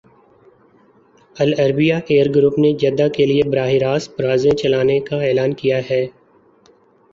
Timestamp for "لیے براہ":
3.25-3.71